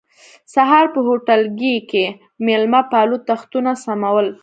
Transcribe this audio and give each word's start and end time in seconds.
سهار 0.53 0.85
په 0.93 0.99
هوټلګي 1.07 1.75
کې 1.91 2.05
مېلمه 2.45 2.81
پالو 2.91 3.17
تختونه 3.29 3.71
سمول. 3.83 4.27